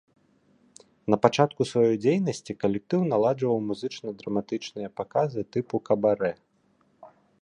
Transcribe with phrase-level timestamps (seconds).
[1.13, 6.33] Напачатку сваёй дзейнасці калектыў наладжваў музычна-драматычныя паказы тыпу кабарэ.